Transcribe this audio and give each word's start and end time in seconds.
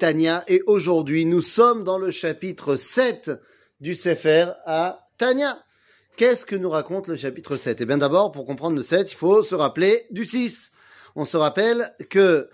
Tania 0.00 0.44
et 0.48 0.62
aujourd'hui 0.66 1.26
nous 1.26 1.42
sommes 1.42 1.84
dans 1.84 1.98
le 1.98 2.10
chapitre 2.10 2.76
7 2.76 3.32
du 3.82 3.94
Sefer 3.94 4.46
à 4.64 5.10
Tania. 5.18 5.58
Qu'est-ce 6.16 6.46
que 6.46 6.56
nous 6.56 6.70
raconte 6.70 7.06
le 7.06 7.16
chapitre 7.16 7.58
7 7.58 7.82
Eh 7.82 7.84
bien 7.84 7.98
d'abord, 7.98 8.32
pour 8.32 8.46
comprendre 8.46 8.78
le 8.78 8.82
7, 8.82 9.12
il 9.12 9.14
faut 9.14 9.42
se 9.42 9.54
rappeler 9.54 10.06
du 10.10 10.24
6. 10.24 10.70
On 11.16 11.26
se 11.26 11.36
rappelle 11.36 11.92
que 12.08 12.48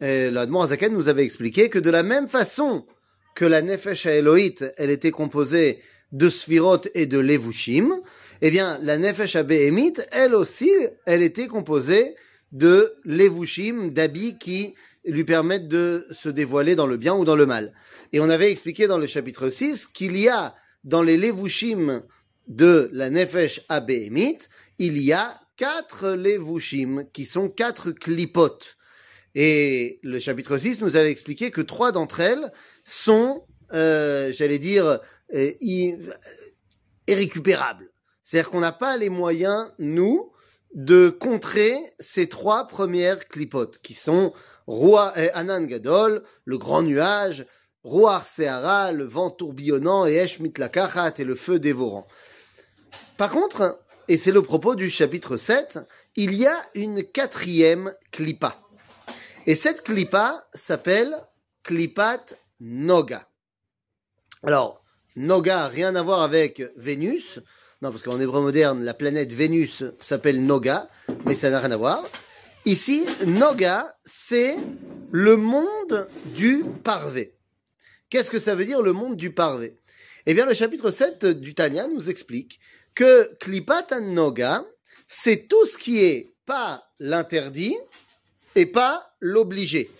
eh, 0.00 0.30
l'Admon 0.30 0.62
Azaken 0.62 0.92
nous 0.92 1.08
avait 1.08 1.24
expliqué 1.24 1.68
que 1.68 1.80
de 1.80 1.90
la 1.90 2.04
même 2.04 2.28
façon 2.28 2.86
que 3.34 3.44
la 3.44 3.60
Nefesh 3.60 4.06
Elohit, 4.06 4.64
elle 4.76 4.90
était 4.90 5.10
composée 5.10 5.82
de 6.12 6.30
Sphirot 6.30 6.82
et 6.94 7.06
de 7.06 7.18
Levushim, 7.18 7.92
eh 8.40 8.52
bien 8.52 8.78
la 8.82 8.98
Nefesh 8.98 9.36
Behemit, 9.38 9.94
elle 10.12 10.36
aussi, 10.36 10.70
elle 11.06 11.22
était 11.22 11.48
composée 11.48 12.14
de 12.52 12.94
Levushim, 13.04 13.90
d'habits 13.90 14.38
qui 14.38 14.76
lui 15.04 15.24
permettent 15.24 15.68
de 15.68 16.06
se 16.10 16.28
dévoiler 16.28 16.74
dans 16.74 16.86
le 16.86 16.96
bien 16.96 17.14
ou 17.14 17.24
dans 17.24 17.36
le 17.36 17.46
mal. 17.46 17.72
Et 18.12 18.20
on 18.20 18.30
avait 18.30 18.50
expliqué 18.50 18.86
dans 18.86 18.98
le 18.98 19.06
chapitre 19.06 19.50
6 19.50 19.86
qu'il 19.86 20.16
y 20.16 20.28
a 20.28 20.54
dans 20.84 21.02
les 21.02 21.16
Levushim 21.16 22.02
de 22.48 22.90
la 22.92 23.10
Nefesh 23.10 23.62
Abehemit, 23.68 24.38
il 24.78 24.98
y 24.98 25.12
a 25.12 25.40
quatre 25.56 26.10
Levushim 26.10 27.04
qui 27.12 27.24
sont 27.24 27.48
quatre 27.48 27.90
clipotes. 27.92 28.76
Et 29.34 29.98
le 30.02 30.18
chapitre 30.18 30.58
6 30.58 30.82
nous 30.82 30.96
avait 30.96 31.10
expliqué 31.10 31.50
que 31.50 31.60
trois 31.60 31.90
d'entre 31.90 32.20
elles 32.20 32.52
sont, 32.84 33.44
euh, 33.72 34.30
j'allais 34.32 34.58
dire, 34.58 35.00
euh, 35.34 35.52
irrécupérables. 37.08 37.90
C'est-à-dire 38.22 38.50
qu'on 38.50 38.60
n'a 38.60 38.72
pas 38.72 38.96
les 38.96 39.10
moyens, 39.10 39.72
nous, 39.78 40.32
de 40.74 41.08
contrer 41.08 41.76
ces 41.98 42.28
trois 42.28 42.66
premières 42.66 43.28
clipotes, 43.28 43.78
qui 43.78 43.94
sont 43.94 44.32
Roi 44.66 45.12
et 45.16 45.30
Anan 45.30 45.64
Gadol, 45.64 46.22
le 46.44 46.58
grand 46.58 46.82
nuage, 46.82 47.46
Roar 47.84 48.24
Sehara, 48.26 48.92
le 48.92 49.04
vent 49.04 49.30
tourbillonnant, 49.30 50.06
et 50.06 50.14
Esh 50.14 50.40
Mitlakachat, 50.40 51.14
et 51.18 51.24
le 51.24 51.34
feu 51.34 51.58
dévorant. 51.58 52.06
Par 53.16 53.30
contre, 53.30 53.78
et 54.08 54.18
c'est 54.18 54.32
le 54.32 54.42
propos 54.42 54.74
du 54.74 54.90
chapitre 54.90 55.36
7, 55.36 55.78
il 56.16 56.34
y 56.34 56.46
a 56.46 56.56
une 56.74 57.04
quatrième 57.04 57.94
clipa. 58.10 58.60
Et 59.46 59.54
cette 59.54 59.82
clipa 59.82 60.46
s'appelle 60.54 61.14
Klipat 61.62 62.34
Noga. 62.60 63.28
Alors, 64.42 64.82
Noga, 65.16 65.68
rien 65.68 65.94
à 65.94 66.02
voir 66.02 66.22
avec 66.22 66.62
Vénus. 66.76 67.40
Non, 67.84 67.90
parce 67.90 68.02
qu'en 68.02 68.18
hébreu 68.18 68.40
moderne, 68.40 68.82
la 68.82 68.94
planète 68.94 69.34
Vénus 69.34 69.84
s'appelle 70.00 70.42
Noga, 70.42 70.88
mais 71.26 71.34
ça 71.34 71.50
n'a 71.50 71.60
rien 71.60 71.70
à 71.70 71.76
voir. 71.76 72.02
Ici, 72.64 73.04
Noga, 73.26 73.94
c'est 74.06 74.56
le 75.12 75.36
monde 75.36 76.08
du 76.34 76.64
parvé. 76.82 77.34
Qu'est-ce 78.08 78.30
que 78.30 78.38
ça 78.38 78.54
veut 78.54 78.64
dire 78.64 78.80
le 78.80 78.94
monde 78.94 79.16
du 79.16 79.34
parvé? 79.34 79.76
Eh 80.24 80.32
bien, 80.32 80.46
le 80.46 80.54
chapitre 80.54 80.90
7 80.90 81.26
du 81.26 81.54
Tanya 81.54 81.86
nous 81.86 82.08
explique 82.08 82.58
que 82.94 83.34
Klipat 83.38 84.00
Noga, 84.00 84.64
c'est 85.06 85.46
tout 85.46 85.66
ce 85.66 85.76
qui 85.76 86.02
est 86.02 86.32
pas 86.46 86.90
l'interdit 86.98 87.76
et 88.54 88.64
pas 88.64 89.14
l'obligé. 89.20 89.90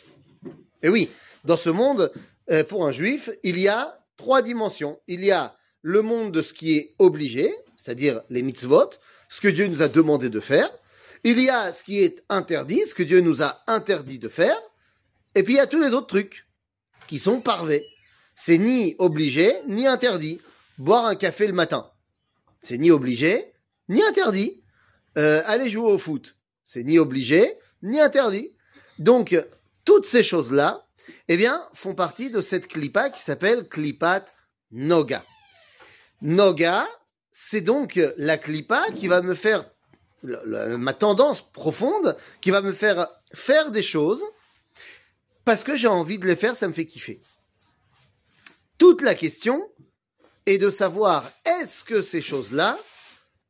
Et 0.82 0.88
oui, 0.88 1.10
dans 1.44 1.58
ce 1.58 1.68
monde, 1.68 2.10
euh, 2.50 2.64
pour 2.64 2.86
un 2.86 2.92
juif, 2.92 3.28
il 3.42 3.58
y 3.58 3.68
a 3.68 4.02
trois 4.16 4.40
dimensions. 4.40 4.98
Il 5.06 5.22
y 5.22 5.32
a 5.32 5.55
le 5.82 6.00
monde 6.00 6.32
de 6.32 6.40
ce 6.40 6.55
qui 6.55 6.78
est 6.78 6.94
obligé, 6.98 7.55
c'est-à-dire 7.84 8.22
les 8.30 8.42
mitzvot, 8.42 8.90
ce 9.28 9.40
que 9.42 9.48
Dieu 9.48 9.66
nous 9.66 9.82
a 9.82 9.88
demandé 9.88 10.30
de 10.30 10.40
faire. 10.40 10.70
Il 11.22 11.38
y 11.38 11.50
a 11.50 11.70
ce 11.70 11.84
qui 11.84 12.02
est 12.02 12.24
interdit, 12.30 12.80
ce 12.86 12.94
que 12.94 13.02
Dieu 13.02 13.20
nous 13.20 13.42
a 13.42 13.62
interdit 13.66 14.18
de 14.18 14.28
faire. 14.28 14.56
Et 15.34 15.42
puis 15.42 15.54
il 15.54 15.56
y 15.56 15.60
a 15.60 15.66
tous 15.66 15.82
les 15.82 15.92
autres 15.92 16.06
trucs 16.06 16.46
qui 17.06 17.18
sont 17.18 17.40
parvés. 17.40 17.84
C'est 18.36 18.56
ni 18.56 18.94
obligé, 18.98 19.52
ni 19.68 19.86
interdit. 19.86 20.40
Boire 20.78 21.05
un 21.05 21.14
café 21.14 21.46
le 21.46 21.52
matin. 21.52 21.90
C'est 22.62 22.78
ni 22.78 22.90
obligé, 22.90 23.52
ni 23.90 24.02
interdit. 24.02 24.62
Euh, 25.18 25.42
aller 25.45 25.68
jouer 25.68 25.92
au 25.92 25.98
foot. 25.98 26.36
C'est 26.64 26.84
ni 26.84 26.98
obligé, 26.98 27.52
ni 27.83 28.01
interdit. 28.01 28.56
Donc, 28.98 29.39
toutes 29.84 30.06
ces 30.06 30.22
choses-là, 30.22 30.86
eh 31.28 31.36
bien, 31.36 31.62
font 31.74 31.95
partie 31.95 32.30
de 32.30 32.40
cette 32.40 32.66
clipa 32.66 33.11
qui 33.11 33.20
s'appelle 33.20 33.68
clipat 33.68 34.24
noga. 34.72 35.24
Noga, 36.22 36.86
c'est 37.36 37.62
donc 37.62 38.00
la 38.17 38.39
clipa 38.39 38.80
qui 38.95 39.08
va 39.08 39.20
me 39.20 39.34
faire 39.34 39.68
ma 40.22 40.95
tendance 40.95 41.42
profonde 41.50 42.17
qui 42.40 42.52
va 42.52 42.62
me 42.62 42.72
faire 42.72 43.08
faire 43.34 43.72
des 43.72 43.83
choses 43.83 44.22
parce 45.45 45.64
que 45.64 45.77
j'ai 45.77 45.89
envie 45.89 46.18
de 46.18 46.27
les 46.27 46.36
faire, 46.36 46.55
ça 46.55 46.68
me 46.68 46.72
fait 46.72 46.86
kiffer. 46.86 47.20
Toute 48.78 49.02
la 49.02 49.17
question 49.17 49.68
est 50.46 50.58
de 50.58 50.70
savoir 50.70 51.28
est-ce 51.45 51.83
que 51.83 52.02
ces 52.02 52.22
choses-là 52.22 52.78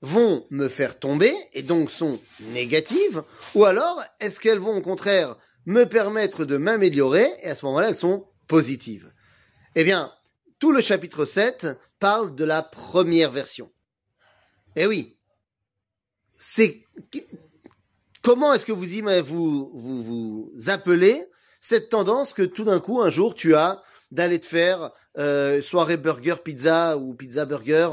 vont 0.01 0.47
me 0.49 0.69
faire 0.69 0.99
tomber 0.99 1.35
et 1.53 1.63
donc 1.63 1.91
sont 1.91 2.19
négatives 2.41 3.23
ou 3.55 3.67
alors 3.67 4.03
est-ce 4.19 4.41
qu'elles 4.41 4.59
vont 4.59 4.79
au 4.79 4.83
contraire 4.83 5.37
me 5.67 5.85
permettre 5.85 6.47
de 6.47 6.57
m'améliorer 6.57 7.31
et 7.43 7.51
à 7.51 7.55
ce 7.55 7.67
moment-là 7.67 7.91
elles 7.91 7.97
sont 7.97 8.27
positives? 8.49 9.13
Eh 9.75 9.85
bien, 9.85 10.11
tout 10.59 10.73
le 10.73 10.81
chapitre 10.81 11.27
7 11.27 11.67
parle 11.99 12.35
de 12.35 12.45
la 12.45 12.63
première 12.63 13.31
version. 13.31 13.71
Eh 14.77 14.87
oui, 14.87 15.17
c'est 16.39 16.83
comment 18.23 18.53
est-ce 18.53 18.67
que 18.67 18.73
vous, 18.73 18.87
vous, 19.25 19.71
vous 19.73 20.03
vous 20.03 20.53
appelez 20.67 21.25
cette 21.61 21.91
tendance 21.91 22.33
que 22.33 22.43
tout 22.43 22.65
d'un 22.65 22.81
coup 22.81 23.01
un 23.01 23.11
jour 23.11 23.35
tu 23.35 23.55
as 23.55 23.83
d'aller 24.11 24.39
te 24.39 24.47
faire 24.47 24.91
euh, 25.19 25.63
soirée 25.63 25.97
burger 25.97 26.37
pizza 26.43 26.99
ou 26.99 27.15
pizza 27.15 27.45
burger 27.45 27.91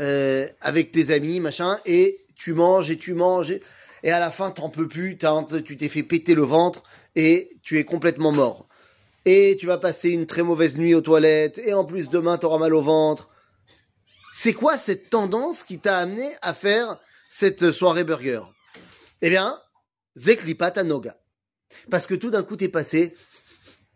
euh, 0.00 0.48
avec 0.60 0.92
tes 0.92 1.12
amis 1.12 1.40
machin 1.40 1.78
et 1.84 2.24
tu 2.34 2.54
manges 2.54 2.90
et 2.90 2.96
tu 2.96 3.14
manges 3.14 3.52
et, 4.02 4.10
à 4.10 4.18
la 4.18 4.30
fin 4.30 4.50
t'en 4.50 4.70
peux 4.70 4.88
plus 4.88 5.18
tu 5.64 5.76
t'es 5.76 5.88
fait 5.88 6.02
péter 6.02 6.34
le 6.34 6.42
ventre 6.42 6.82
et 7.16 7.50
tu 7.62 7.78
es 7.78 7.84
complètement 7.84 8.32
mort. 8.32 8.66
Et 9.26 9.56
tu 9.58 9.66
vas 9.66 9.78
passer 9.78 10.10
une 10.10 10.26
très 10.26 10.42
mauvaise 10.42 10.76
nuit 10.76 10.94
aux 10.94 11.00
toilettes 11.00 11.58
et 11.58 11.74
en 11.74 11.84
plus 11.84 12.08
demain 12.08 12.38
t'auras 12.38 12.58
mal 12.58 12.74
au 12.74 12.82
ventre 12.82 13.28
c'est 14.36 14.52
quoi 14.52 14.78
cette 14.78 15.10
tendance 15.10 15.62
qui 15.62 15.78
t'a 15.78 15.98
amené 15.98 16.28
à 16.42 16.54
faire 16.54 16.98
cette 17.30 17.70
soirée 17.70 18.02
burger? 18.02 18.40
Eh 19.22 19.30
bien, 19.30 19.60
Zeklipat 20.16 20.82
Noga. 20.82 21.16
Parce 21.88 22.08
que 22.08 22.16
tout 22.16 22.30
d'un 22.30 22.42
coup, 22.42 22.56
t'es 22.56 22.68
passé, 22.68 23.14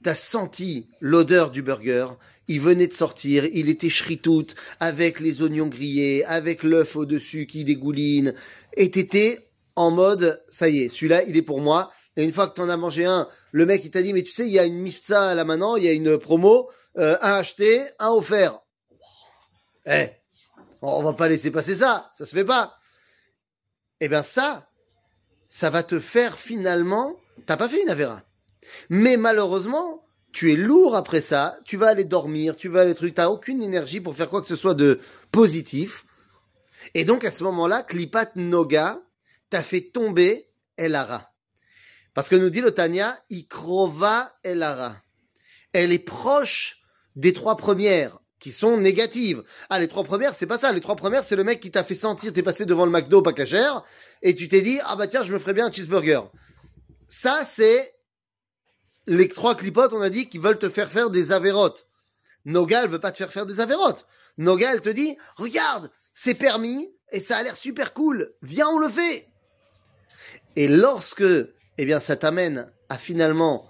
t'as 0.04 0.15
senti 0.15 0.88
l'odeur 1.00 1.50
du 1.50 1.62
burger, 1.62 2.06
il 2.47 2.60
venait 2.60 2.87
de 2.87 2.94
sortir, 2.94 3.47
il 3.47 3.69
était 3.69 3.91
shritout, 3.91 4.47
avec 4.78 5.19
les 5.19 5.43
oignons 5.43 5.66
grillés, 5.66 6.25
avec 6.25 6.62
l'œuf 6.62 6.94
au-dessus 6.94 7.47
qui 7.47 7.65
dégouline, 7.65 8.32
et 8.75 8.93
t'étais 8.93 9.50
en 9.75 9.91
mode, 9.91 10.41
ça 10.49 10.69
y 10.69 10.82
est, 10.82 10.88
celui-là, 10.88 11.25
il 11.25 11.37
est 11.37 11.43
pour 11.43 11.60
moi. 11.60 11.91
Et 12.16 12.25
une 12.25 12.32
fois 12.32 12.47
que 12.47 12.55
t'en 12.55 12.69
as 12.69 12.76
mangé 12.76 13.05
un, 13.05 13.28
le 13.50 13.66
mec, 13.66 13.84
il 13.84 13.91
t'a 13.91 14.03
dit, 14.03 14.12
mais 14.12 14.22
tu 14.22 14.31
sais, 14.31 14.47
il 14.47 14.53
y 14.53 14.60
a 14.60 14.65
une 14.65 14.78
mifsa 14.78 15.34
là 15.34 15.44
maintenant, 15.44 15.75
il 15.75 15.82
y 15.82 15.88
a 15.88 15.93
une 15.93 16.16
promo, 16.16 16.70
euh, 16.97 17.16
un 17.22 17.34
acheté, 17.34 17.82
un 17.99 18.10
offert. 18.10 18.60
Eh, 19.87 20.10
on 20.83 21.03
va 21.03 21.12
pas 21.12 21.28
laisser 21.28 21.50
passer 21.50 21.75
ça, 21.75 22.11
ça 22.15 22.25
se 22.25 22.34
fait 22.34 22.44
pas 22.44 22.78
eh 24.00 24.09
bien 24.09 24.22
ça, 24.22 24.71
ça 25.49 25.71
va 25.71 25.83
te 25.83 25.99
faire 25.99 26.39
finalement, 26.39 27.16
t'as 27.47 27.56
pas 27.56 27.69
fait 27.69 27.83
une 27.83 27.91
avéra. 27.91 28.22
Mais 28.91 29.17
malheureusement, 29.17 30.05
tu 30.33 30.53
es 30.53 30.56
lourd 30.56 30.94
après 30.94 31.21
ça, 31.21 31.59
tu 31.65 31.77
vas 31.77 31.88
aller 31.88 32.05
dormir, 32.05 32.55
tu 32.55 32.69
vas 32.69 32.83
aller 32.83 32.94
truc, 32.94 33.15
t'as 33.15 33.28
aucune 33.28 33.62
énergie 33.62 34.00
pour 34.00 34.15
faire 34.15 34.28
quoi 34.28 34.41
que 34.41 34.47
ce 34.47 34.56
soit 34.56 34.75
de 34.75 35.00
positif. 35.33 36.05
Et 36.94 37.05
donc 37.05 37.25
à 37.25 37.31
ce 37.31 37.44
moment-là, 37.44 37.83
Klipat 37.83 38.37
Noga 38.37 39.00
t'a 39.50 39.62
fait 39.62 39.81
tomber 39.81 40.49
Elara. 40.77 41.33
Parce 42.15 42.28
que 42.28 42.37
nous 42.37 42.50
dit 42.50 42.61
le 42.61 42.72
Tanya, 42.72 43.19
Ikrova 43.31 44.33
Elara. 44.44 44.97
Elle 45.72 45.93
est 45.93 45.99
proche 45.99 46.83
des 47.17 47.32
trois 47.32 47.56
premières 47.56 48.19
qui 48.38 48.52
sont 48.52 48.76
négatives. 48.76 49.43
Ah, 49.70 49.79
les 49.79 49.88
trois 49.88 50.05
premières, 50.05 50.35
c'est 50.35 50.46
pas 50.46 50.58
ça. 50.58 50.73
Les 50.73 50.81
trois 50.81 50.96
premières, 50.96 51.25
c'est 51.25 51.37
le 51.37 51.44
mec 51.44 51.61
qui 51.61 51.70
t'a 51.70 51.85
fait 51.85 51.94
sentir, 51.94 52.32
t'es 52.32 52.43
passé 52.43 52.67
devant 52.67 52.85
le 52.85 52.90
McDo 52.90 53.23
pas 53.23 53.32
cachère, 53.32 53.82
et 54.23 54.35
tu 54.35 54.49
t'es 54.49 54.61
dit, 54.61 54.79
ah 54.85 54.96
bah 54.96 55.06
tiens, 55.06 55.23
je 55.23 55.32
me 55.32 55.38
ferais 55.38 55.55
bien 55.55 55.67
un 55.67 55.73
cheeseburger. 55.73 56.20
Ça, 57.08 57.43
c'est 57.46 57.94
les 59.06 59.29
trois 59.29 59.56
clipotes, 59.56 59.93
on 59.93 60.00
a 60.00 60.11
dit, 60.11 60.29
qui 60.29 60.38
veulent 60.38 60.58
te 60.58 60.69
faire 60.69 60.90
faire 60.90 61.11
des 61.11 61.32
avérotes. 61.32 61.87
Noga, 62.44 62.85
elle 62.85 62.90
veut 62.90 63.00
pas 63.00 63.12
te 63.12 63.17
faire 63.17 63.32
faire 63.32 63.46
des 63.46 63.61
avérotes. 63.61 64.06
Noga, 64.37 64.73
elle 64.73 64.81
te 64.81 64.88
dit, 64.88 65.17
regarde, 65.37 65.90
c'est 66.12 66.35
permis, 66.35 66.88
et 67.11 67.20
ça 67.20 67.38
a 67.38 67.43
l'air 67.43 67.56
super 67.56 67.93
cool. 67.93 68.32
Viens, 68.43 68.69
on 68.69 68.79
le 68.79 68.88
fait. 68.88 69.29
Et 70.56 70.69
lorsque, 70.69 71.23
eh 71.23 71.85
bien, 71.85 72.00
ça 72.00 72.17
t'amène 72.17 72.70
à 72.88 72.99
finalement 72.99 73.69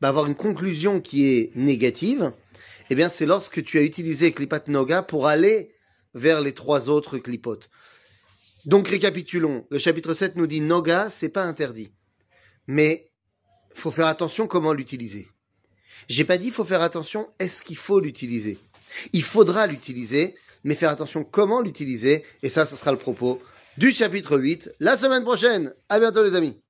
bah, 0.00 0.08
avoir 0.08 0.26
une 0.26 0.34
conclusion 0.34 1.00
qui 1.00 1.34
est 1.34 1.52
négative, 1.54 2.32
eh 2.90 2.96
bien, 2.96 3.08
c'est 3.08 3.26
lorsque 3.26 3.62
tu 3.62 3.78
as 3.78 3.82
utilisé 3.82 4.32
Klipat 4.32 4.64
Noga 4.66 5.02
pour 5.02 5.28
aller 5.28 5.72
vers 6.14 6.40
les 6.40 6.52
trois 6.52 6.88
autres 6.88 7.18
clipotes. 7.18 7.70
Donc, 8.66 8.88
récapitulons. 8.88 9.64
Le 9.70 9.78
chapitre 9.78 10.12
7 10.12 10.36
nous 10.36 10.48
dit 10.48 10.60
Noga, 10.60 11.08
c'est 11.08 11.28
pas 11.28 11.44
interdit. 11.44 11.92
Mais, 12.66 13.12
faut 13.74 13.92
faire 13.92 14.08
attention 14.08 14.48
comment 14.48 14.72
l'utiliser. 14.72 15.28
J'ai 16.08 16.24
pas 16.24 16.38
dit 16.38 16.50
faut 16.50 16.64
faire 16.64 16.82
attention, 16.82 17.28
est-ce 17.38 17.62
qu'il 17.62 17.76
faut 17.76 18.00
l'utiliser? 18.00 18.58
Il 19.12 19.22
faudra 19.22 19.68
l'utiliser, 19.68 20.34
mais 20.64 20.74
faire 20.74 20.90
attention 20.90 21.22
comment 21.22 21.60
l'utiliser, 21.60 22.24
et 22.42 22.48
ça, 22.48 22.66
ce 22.66 22.74
sera 22.74 22.90
le 22.90 22.98
propos 22.98 23.40
du 23.78 23.92
chapitre 23.92 24.36
8 24.36 24.72
la 24.80 24.98
semaine 24.98 25.22
prochaine. 25.22 25.72
À 25.88 26.00
bientôt 26.00 26.24
les 26.24 26.34
amis 26.34 26.60